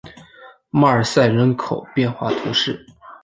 [0.71, 2.83] 马尔赛人口变化图示